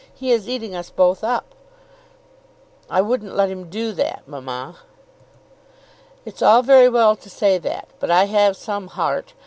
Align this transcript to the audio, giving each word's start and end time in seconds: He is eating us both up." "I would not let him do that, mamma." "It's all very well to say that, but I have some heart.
He 0.15 0.31
is 0.31 0.49
eating 0.49 0.75
us 0.75 0.89
both 0.89 1.23
up." 1.23 1.53
"I 2.89 3.01
would 3.01 3.21
not 3.21 3.35
let 3.35 3.51
him 3.51 3.69
do 3.69 3.91
that, 3.91 4.23
mamma." 4.25 4.77
"It's 6.25 6.41
all 6.41 6.63
very 6.63 6.89
well 6.89 7.15
to 7.15 7.29
say 7.29 7.59
that, 7.59 7.87
but 7.99 8.09
I 8.09 8.23
have 8.23 8.57
some 8.57 8.87
heart. 8.87 9.33